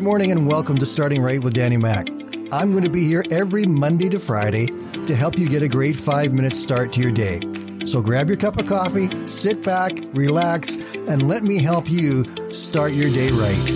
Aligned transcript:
Good 0.00 0.06
morning 0.06 0.30
and 0.30 0.46
welcome 0.46 0.78
to 0.78 0.86
Starting 0.86 1.20
Right 1.20 1.42
with 1.42 1.52
Danny 1.52 1.76
Mac. 1.76 2.08
I'm 2.52 2.72
going 2.72 2.84
to 2.84 2.90
be 2.90 3.06
here 3.06 3.22
every 3.30 3.66
Monday 3.66 4.08
to 4.08 4.18
Friday 4.18 4.64
to 5.04 5.14
help 5.14 5.36
you 5.36 5.46
get 5.46 5.62
a 5.62 5.68
great 5.68 5.94
five 5.94 6.32
minute 6.32 6.56
start 6.56 6.90
to 6.94 7.02
your 7.02 7.12
day. 7.12 7.40
So 7.84 8.00
grab 8.00 8.28
your 8.28 8.38
cup 8.38 8.58
of 8.58 8.66
coffee, 8.66 9.08
sit 9.26 9.62
back, 9.62 9.92
relax, 10.14 10.76
and 10.94 11.28
let 11.28 11.42
me 11.42 11.62
help 11.62 11.90
you 11.90 12.24
start 12.50 12.92
your 12.92 13.10
day 13.10 13.28
right. 13.28 13.68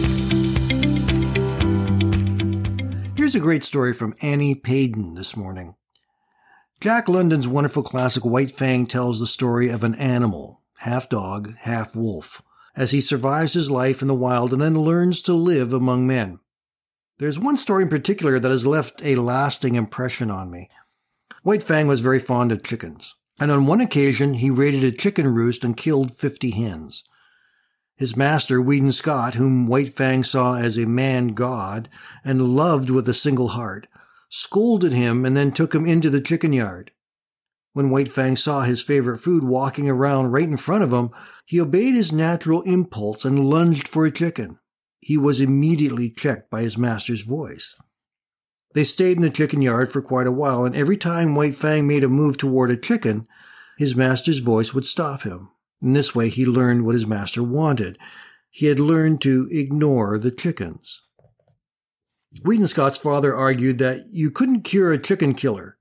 Here's 3.19 3.35
a 3.35 3.41
great 3.41 3.63
story 3.63 3.93
from 3.93 4.15
Annie 4.23 4.55
Payden 4.55 5.17
this 5.17 5.37
morning. 5.37 5.75
Jack 6.81 7.07
London's 7.07 7.47
wonderful 7.47 7.83
classic 7.83 8.25
White 8.25 8.51
Fang 8.51 8.87
tells 8.87 9.21
the 9.21 9.27
story 9.27 9.69
of 9.69 9.85
an 9.85 9.95
animal, 9.97 10.63
half 10.79 11.07
dog, 11.11 11.55
half 11.59 11.95
wolf 11.95 12.41
as 12.77 12.91
he 12.91 13.01
survives 13.01 13.53
his 13.53 13.71
life 13.71 14.03
in 14.03 14.09
the 14.09 14.15
wild 14.15 14.53
and 14.53 14.61
then 14.61 14.81
learns 14.81 15.23
to 15.23 15.33
live 15.33 15.73
among 15.73 16.07
men. 16.07 16.41
There's 17.19 17.39
one 17.39 17.57
story 17.57 17.85
in 17.85 17.89
particular 17.89 18.39
that 18.39 18.51
has 18.51 18.67
left 18.67 19.05
a 19.05 19.17
lasting 19.17 19.77
impression 19.77 20.31
on 20.31 20.51
me. 20.51 20.69
White 21.43 21.63
Fang 21.63 21.87
was 21.87 22.01
very 22.01 22.19
fond 22.19 22.51
of 22.51 22.65
chickens, 22.65 23.15
and 23.39 23.51
on 23.51 23.67
one 23.67 23.81
occasion 23.81 24.35
he 24.35 24.51
raided 24.51 24.83
a 24.83 24.91
chicken 24.91 25.33
roost 25.33 25.63
and 25.63 25.77
killed 25.77 26.17
50 26.17 26.51
hens. 26.51 27.05
His 27.97 28.17
master, 28.17 28.61
Weedon 28.61 28.91
Scott, 28.91 29.35
whom 29.35 29.69
White 29.69 29.91
Fang 29.91 30.25
saw 30.25 30.57
as 30.57 30.77
a 30.77 30.87
man 30.87 31.29
god 31.29 31.89
and 32.25 32.57
loved 32.57 32.91
with 32.91 33.09
a 33.09 33.15
single 33.15 33.49
heart, 33.49 33.87
scolded 34.29 34.93
him 34.93 35.25
and 35.25 35.37
then 35.37 35.53
took 35.53 35.75
him 35.75 35.87
into 35.87 36.11
the 36.11 36.21
chicken 36.21 36.53
yard. 36.53 36.91
When 37.75 37.91
White 37.91 38.09
Fang 38.09 38.37
saw 38.37 38.63
his 38.63 38.83
favorite 38.83 39.19
food 39.19 39.43
walking 39.43 39.91
around 39.91 40.31
right 40.31 40.45
in 40.49 40.57
front 40.57 40.85
of 40.85 40.93
him, 40.93 41.11
he 41.45 41.61
obeyed 41.61 41.95
his 41.95 42.13
natural 42.13 42.63
impulse 42.63 43.25
and 43.25 43.51
lunged 43.51 43.89
for 43.89 44.07
a 44.07 44.13
chicken. 44.13 44.61
He 45.01 45.19
was 45.19 45.41
immediately 45.41 46.09
checked 46.09 46.51
by 46.51 46.63
his 46.63 46.79
master's 46.79 47.23
voice. 47.23 47.75
They 48.75 48.85
stayed 48.85 49.17
in 49.17 49.23
the 49.25 49.31
chicken 49.31 49.61
yard 49.61 49.91
for 49.91 50.01
quite 50.01 50.29
a 50.29 50.33
while, 50.33 50.65
and 50.65 50.75
every 50.77 50.97
time 50.97 51.35
White 51.35 51.57
Fang 51.57 51.87
made 51.87 52.05
a 52.05 52.09
move 52.09 52.39
toward 52.39 52.71
a 52.71 52.77
chicken, 52.77 53.27
his 53.77 53.97
master's 53.97 54.39
voice 54.39 54.73
would 54.73 54.87
stop 54.87 55.23
him. 55.23 55.51
In 55.83 55.95
this 55.95 56.15
way, 56.15 56.29
he 56.29 56.47
learned 56.47 56.85
what 56.85 56.95
his 56.95 57.09
master 57.09 57.43
wanted. 57.43 57.99
He 58.51 58.67
had 58.67 58.79
learned 58.79 59.21
to 59.23 59.49
ignore 59.51 60.17
the 60.17 60.31
chickens. 60.31 61.03
Weedon 62.45 62.69
Scott's 62.69 62.99
father 62.99 63.35
argued 63.35 63.79
that 63.79 64.07
you 64.13 64.31
couldn't 64.31 64.63
cure 64.63 64.93
a 64.93 64.99
chicken 64.99 65.35
killer, 65.35 65.77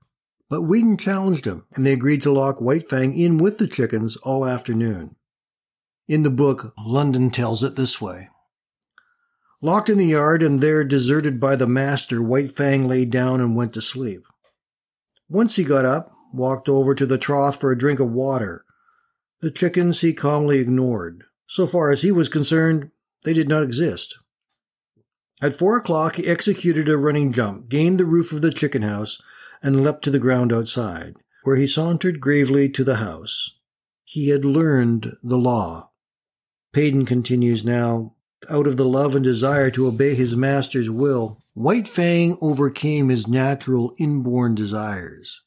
but 0.54 0.62
Weedon 0.62 0.96
challenged 0.96 1.46
him, 1.46 1.66
and 1.74 1.84
they 1.84 1.92
agreed 1.92 2.22
to 2.22 2.30
lock 2.30 2.60
White 2.60 2.88
Fang 2.88 3.12
in 3.12 3.38
with 3.38 3.58
the 3.58 3.66
chickens 3.66 4.16
all 4.18 4.46
afternoon. 4.46 5.16
In 6.06 6.22
the 6.22 6.30
book, 6.30 6.72
London 6.78 7.30
tells 7.30 7.64
it 7.64 7.74
this 7.74 8.00
way. 8.00 8.28
Locked 9.60 9.88
in 9.88 9.98
the 9.98 10.06
yard 10.06 10.44
and 10.44 10.60
there 10.60 10.84
deserted 10.84 11.40
by 11.40 11.56
the 11.56 11.66
master, 11.66 12.22
White 12.22 12.52
Fang 12.52 12.86
lay 12.86 13.04
down 13.04 13.40
and 13.40 13.56
went 13.56 13.72
to 13.74 13.80
sleep. 13.80 14.22
Once 15.28 15.56
he 15.56 15.64
got 15.64 15.84
up, 15.84 16.12
walked 16.32 16.68
over 16.68 16.94
to 16.94 17.04
the 17.04 17.18
trough 17.18 17.60
for 17.60 17.72
a 17.72 17.76
drink 17.76 17.98
of 17.98 18.12
water. 18.12 18.64
The 19.40 19.50
chickens 19.50 20.02
he 20.02 20.14
calmly 20.14 20.60
ignored. 20.60 21.24
So 21.48 21.66
far 21.66 21.90
as 21.90 22.02
he 22.02 22.12
was 22.12 22.28
concerned, 22.28 22.92
they 23.24 23.34
did 23.34 23.48
not 23.48 23.64
exist. 23.64 24.16
At 25.42 25.54
four 25.54 25.76
o'clock, 25.76 26.14
he 26.14 26.28
executed 26.28 26.88
a 26.88 26.96
running 26.96 27.32
jump, 27.32 27.68
gained 27.68 27.98
the 27.98 28.04
roof 28.04 28.30
of 28.30 28.40
the 28.40 28.52
chicken 28.52 28.82
house, 28.82 29.20
and 29.62 29.82
leapt 29.82 30.04
to 30.04 30.10
the 30.10 30.18
ground 30.18 30.52
outside, 30.52 31.16
where 31.44 31.56
he 31.56 31.66
sauntered 31.66 32.20
gravely 32.20 32.68
to 32.68 32.84
the 32.84 32.96
house. 32.96 33.60
He 34.04 34.28
had 34.28 34.44
learned 34.44 35.12
the 35.22 35.38
law. 35.38 35.90
Payden 36.72 37.06
continues 37.06 37.64
now, 37.64 38.14
out 38.50 38.66
of 38.66 38.76
the 38.76 38.84
love 38.84 39.14
and 39.14 39.24
desire 39.24 39.70
to 39.70 39.86
obey 39.86 40.14
his 40.14 40.36
master's 40.36 40.90
will, 40.90 41.38
White 41.54 41.88
Fang 41.88 42.36
overcame 42.42 43.08
his 43.08 43.28
natural 43.28 43.94
inborn 43.98 44.54
desires. 44.54 45.42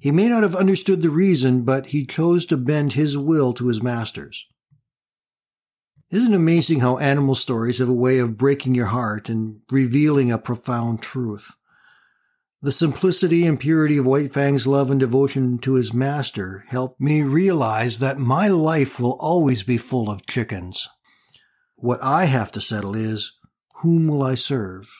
He 0.00 0.10
may 0.10 0.28
not 0.28 0.42
have 0.42 0.56
understood 0.56 1.02
the 1.02 1.10
reason, 1.10 1.62
but 1.62 1.86
he 1.86 2.04
chose 2.04 2.46
to 2.46 2.56
bend 2.56 2.94
his 2.94 3.16
will 3.16 3.52
to 3.52 3.68
his 3.68 3.82
master's. 3.82 4.48
Isn't 6.10 6.32
it 6.32 6.36
amazing 6.36 6.80
how 6.80 6.98
animal 6.98 7.34
stories 7.34 7.78
have 7.78 7.88
a 7.88 7.94
way 7.94 8.18
of 8.18 8.36
breaking 8.36 8.74
your 8.74 8.86
heart 8.86 9.28
and 9.28 9.60
revealing 9.70 10.32
a 10.32 10.38
profound 10.38 11.02
truth? 11.02 11.52
The 12.64 12.70
simplicity 12.70 13.44
and 13.44 13.58
purity 13.58 13.98
of 13.98 14.06
White 14.06 14.32
Fang's 14.32 14.68
love 14.68 14.88
and 14.88 15.00
devotion 15.00 15.58
to 15.58 15.74
his 15.74 15.92
master 15.92 16.64
helped 16.68 17.00
me 17.00 17.22
realize 17.22 17.98
that 17.98 18.18
my 18.18 18.46
life 18.46 19.00
will 19.00 19.18
always 19.20 19.64
be 19.64 19.76
full 19.76 20.08
of 20.08 20.26
chickens. 20.26 20.88
What 21.74 21.98
I 22.00 22.26
have 22.26 22.52
to 22.52 22.60
settle 22.60 22.94
is, 22.94 23.36
whom 23.80 24.06
will 24.06 24.22
I 24.22 24.36
serve? 24.36 24.94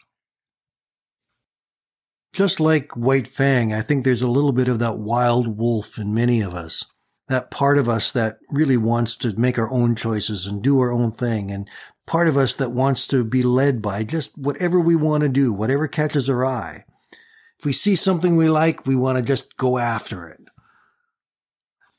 Just 2.33 2.59
like 2.59 2.97
White 2.97 3.29
Fang, 3.29 3.73
I 3.73 3.81
think 3.81 4.05
there's 4.05 4.23
a 4.23 4.31
little 4.31 4.53
bit 4.53 4.67
of 4.67 4.81
that 4.81 4.99
wild 4.99 5.57
wolf 5.57 5.99
in 5.99 6.13
many 6.13 6.41
of 6.41 6.55
us. 6.55 6.85
That 7.29 7.53
part 7.53 7.79
of 7.79 7.89
us 7.89 8.11
that 8.11 8.39
really 8.51 8.77
wants 8.77 9.17
to 9.19 9.39
make 9.39 9.57
our 9.57 9.71
own 9.71 9.95
choices 9.95 10.49
and 10.49 10.65
do 10.65 10.81
our 10.81 10.91
own 10.91 11.13
thing. 11.13 11.53
And 11.53 11.71
part 12.09 12.27
of 12.27 12.37
us 12.37 12.57
that 12.57 12.73
wants 12.73 13.07
to 13.07 13.25
be 13.25 13.45
led 13.45 13.81
by 13.81 14.03
just 14.03 14.37
whatever 14.37 14.81
we 14.81 14.97
want 14.97 15.23
to 15.23 15.29
do, 15.29 15.55
whatever 15.55 15.87
catches 15.87 16.29
our 16.29 16.45
eye. 16.45 16.83
If 17.63 17.67
we 17.67 17.73
see 17.73 17.95
something 17.95 18.35
we 18.35 18.49
like, 18.49 18.87
we 18.87 18.97
want 18.97 19.19
to 19.19 19.25
just 19.25 19.57
go 19.57 19.79
after 19.79 20.27
it. 20.27 20.41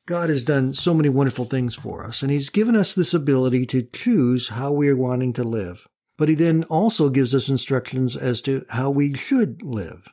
God 0.06 0.30
has 0.30 0.44
done 0.44 0.74
so 0.74 0.94
many 0.94 1.08
wonderful 1.08 1.46
things 1.46 1.74
for 1.74 2.06
us, 2.06 2.22
and 2.22 2.30
He's 2.30 2.50
given 2.50 2.76
us 2.76 2.94
this 2.94 3.14
ability 3.14 3.66
to 3.68 3.82
choose 3.82 4.50
how 4.50 4.74
we 4.74 4.90
are 4.90 4.98
wanting 4.98 5.32
to 5.32 5.44
live. 5.46 5.88
But 6.18 6.28
He 6.28 6.36
then 6.36 6.66
also 6.70 7.10
gives 7.10 7.34
us 7.34 7.48
instructions 7.48 8.18
as 8.18 8.42
to 8.42 8.66
how 8.72 8.92
we 8.92 9.14
should 9.14 9.64
live. 9.64 10.10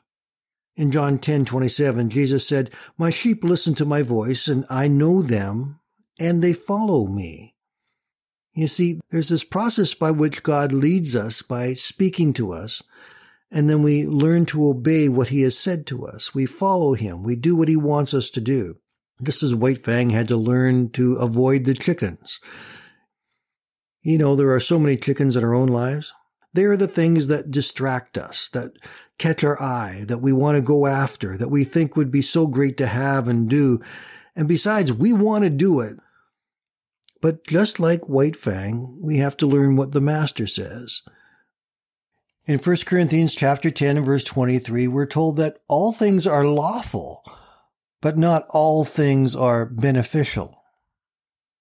In 0.77 0.93
John 0.93 1.19
10, 1.19 1.47
27, 1.47 2.11
Jesus 2.11 2.47
said, 2.47 2.71
My 2.97 3.11
sheep 3.11 3.43
listen 3.43 3.75
to 3.75 3.85
my 3.85 4.03
voice, 4.03 4.47
and 4.47 4.65
I 4.71 4.87
know 4.87 5.21
them, 5.21 5.81
and 6.21 6.45
they 6.45 6.53
follow 6.53 7.09
me. 7.09 7.57
You 8.55 8.69
see, 8.69 9.01
there's 9.11 9.31
this 9.31 9.43
process 9.43 9.95
by 9.95 10.13
which 10.13 10.45
God 10.45 10.71
leads 10.71 11.17
us 11.17 11.43
by 11.43 11.75
speaking 11.75 12.33
to 12.35 12.53
us, 12.53 12.85
and 13.51 13.69
then 13.69 13.83
we 13.83 14.07
learn 14.07 14.47
to 14.47 14.69
obey 14.69 15.09
what 15.09 15.29
he 15.29 15.43
has 15.43 15.59
said 15.59 15.87
to 15.89 16.05
us. 16.05 16.35
We 16.35 16.47
follow 16.47 16.95
him. 16.95 17.25
We 17.25 17.35
do 17.37 17.57
what 17.57 17.69
he 17.69 17.77
wants 17.77 18.15
us 18.15 18.31
to 18.31 18.41
do. 18.41 18.77
Just 19.23 19.43
as 19.43 19.55
White 19.55 19.79
Fang 19.79 20.11
had 20.11 20.29
to 20.29 20.37
learn 20.37 20.91
to 20.93 21.15
avoid 21.15 21.65
the 21.65 21.75
chickens. 21.75 22.41
You 24.03 24.19
know, 24.19 24.35
there 24.35 24.53
are 24.53 24.61
so 24.61 24.79
many 24.79 24.97
chickens 24.97 25.37
in 25.37 25.45
our 25.45 25.55
own 25.55 25.69
lives. 25.69 26.15
They 26.53 26.65
are 26.65 26.77
the 26.77 26.89
things 26.89 27.27
that 27.27 27.51
distract 27.51 28.17
us, 28.17 28.49
that 28.51 28.73
catch 29.19 29.45
our 29.45 29.61
eye, 29.61 30.05
that 30.09 30.19
we 30.19 30.33
want 30.33 30.57
to 30.57 30.63
go 30.63 30.87
after, 30.87 31.37
that 31.37 31.51
we 31.51 31.65
think 31.65 31.97
would 31.97 32.11
be 32.11 32.23
so 32.23 32.47
great 32.47 32.77
to 32.79 32.87
have 32.87 33.29
and 33.29 33.49
do. 33.49 33.79
And 34.35 34.49
besides, 34.49 34.93
we 34.93 35.13
want 35.13 35.45
to 35.45 35.51
do 35.51 35.81
it. 35.81 35.95
But 37.21 37.47
just 37.47 37.79
like 37.79 38.09
White 38.09 38.37
Fang, 38.37 39.01
we 39.05 39.19
have 39.19 39.37
to 39.39 39.47
learn 39.47 39.77
what 39.77 39.93
the 39.93 40.01
Master 40.01 40.47
says. 40.47 41.03
In 42.47 42.59
1 42.59 42.77
Corinthians 42.87 43.35
chapter 43.35 43.71
10 43.71 43.99
and 43.99 44.07
verse 44.07 44.25
23, 44.25 44.89
we're 44.89 45.05
told 45.05 45.37
that 45.37 45.59
all 45.69 45.93
things 45.93 46.27
are 46.27 46.45
lawful, 46.45 47.23
but 48.01 48.17
not 48.17 48.47
all 48.49 48.83
things 48.83 49.37
are 49.37 49.67
beneficial. 49.67 50.63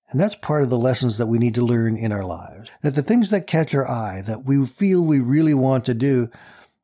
And 0.09 0.19
that's 0.19 0.35
part 0.35 0.63
of 0.63 0.69
the 0.69 0.77
lessons 0.77 1.17
that 1.17 1.27
we 1.27 1.37
need 1.37 1.53
to 1.55 1.65
learn 1.65 1.97
in 1.97 2.13
our 2.13 2.23
lives. 2.23 2.71
That 2.81 2.95
the 2.95 3.03
things 3.03 3.29
that 3.29 3.45
catch 3.45 3.75
our 3.75 3.87
eye, 3.87 4.21
that 4.25 4.45
we 4.45 4.65
feel 4.65 5.05
we 5.05 5.19
really 5.19 5.53
want 5.53 5.85
to 5.85 5.93
do, 5.93 6.29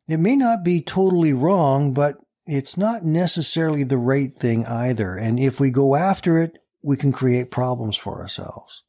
it 0.10 0.18
may 0.18 0.36
not 0.36 0.66
be 0.66 0.82
totally 0.82 1.32
wrong, 1.32 1.94
but 1.94 2.18
it's 2.46 2.78
not 2.78 3.04
necessarily 3.04 3.86
the 3.86 3.98
right 3.98 4.32
thing 4.32 4.66
either. 4.66 5.16
And 5.16 5.40
if 5.40 5.60
we 5.60 5.72
go 5.72 5.96
after 5.96 6.38
it, 6.38 6.60
we 6.84 6.98
can 6.98 7.14
create 7.14 7.50
problems 7.50 7.96
for 7.96 8.22
ourselves. 8.22 8.84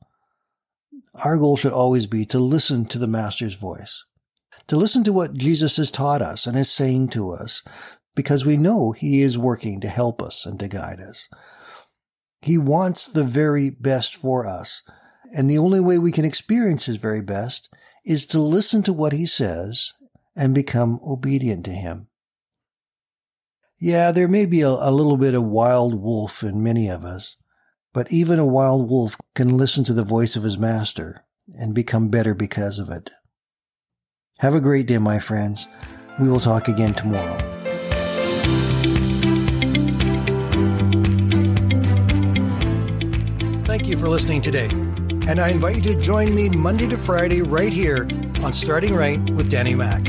Our 1.25 1.39
goal 1.39 1.57
should 1.57 1.73
always 1.73 2.09
be 2.09 2.27
to 2.27 2.41
listen 2.41 2.87
to 2.87 2.99
the 2.99 3.07
Master's 3.07 3.55
voice 3.55 4.05
to 4.67 4.77
listen 4.77 5.05
to 5.05 5.13
what 5.13 5.35
Jesus 5.35 5.77
has 5.77 5.91
taught 5.91 6.23
us 6.23 6.47
and 6.47 6.57
is 6.57 6.71
saying 6.71 7.09
to 7.09 7.31
us, 7.31 7.63
because 8.15 8.47
we 8.47 8.57
know 8.57 8.93
He 8.93 9.21
is 9.21 9.39
working 9.39 9.81
to 9.81 9.89
help 9.89 10.23
us 10.23 10.47
and 10.47 10.59
to 10.61 10.69
guide 10.69 11.01
us. 11.01 11.29
He 12.41 12.59
wants 12.59 13.07
the 13.09 13.25
very 13.25 13.71
best 13.71 14.17
for 14.17 14.47
us, 14.47 14.89
and 15.37 15.49
the 15.49 15.59
only 15.59 15.81
way 15.81 15.99
we 15.99 16.13
can 16.13 16.25
experience 16.25 16.87
His 16.87 16.97
very 16.97 17.23
best 17.23 17.73
is 18.05 18.27
to 18.27 18.39
listen 18.39 18.83
to 18.85 18.93
what 18.93 19.13
He 19.13 19.27
says 19.27 19.93
and 20.35 20.55
become 20.55 21.01
obedient 21.07 21.65
to 21.65 21.73
Him. 21.73 22.09
Yeah, 23.79 24.11
there 24.11 24.29
may 24.29 24.47
be 24.47 24.63
a, 24.63 24.69
a 24.69 24.91
little 24.91 25.19
bit 25.19 25.35
of 25.35 25.45
wild 25.45 26.01
wolf 26.01 26.43
in 26.43 26.63
many 26.63 26.89
of 26.89 27.05
us, 27.05 27.37
but 27.93 28.11
even 28.11 28.39
a 28.39 28.47
wild 28.47 28.89
wolf 28.91 29.19
can 29.35 29.57
listen 29.57 29.85
to 29.85 29.93
the 29.93 30.05
voice 30.05 30.35
of 30.37 30.43
his 30.43 30.59
master 30.59 31.25
and 31.59 31.75
become 31.75 32.09
better 32.09 32.35
because 32.35 32.79
of 32.79 32.89
it. 32.91 33.11
Have 34.41 34.55
a 34.55 34.61
great 34.61 34.87
day, 34.87 34.99
my 34.99 35.19
friends. 35.19 35.67
We 36.21 36.29
will 36.29 36.41
talk 36.41 36.69
again 36.69 36.93
tomorrow. 36.93 37.39
Thank 43.65 43.87
you 43.87 43.97
for 43.97 44.09
listening 44.11 44.43
today. 44.43 44.69
and 45.29 45.41
I 45.41 45.49
invite 45.49 45.77
you 45.77 45.95
to 45.95 46.01
join 46.01 46.35
me 46.35 46.49
Monday 46.51 46.87
to 46.87 46.97
Friday 46.97 47.43
right 47.43 47.73
here 47.73 48.07
on 48.45 48.53
Starting 48.53 48.95
Right 48.95 49.19
with 49.31 49.51
Danny 49.51 49.75
Mack. 49.75 50.07